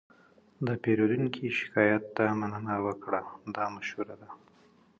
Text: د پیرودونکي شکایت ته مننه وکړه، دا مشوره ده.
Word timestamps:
د 0.65 0.67
پیرودونکي 0.83 1.45
شکایت 1.59 2.03
ته 2.15 2.25
مننه 2.39 2.75
وکړه، 2.85 3.21
دا 3.55 3.65
مشوره 3.75 4.15
ده. 4.21 4.29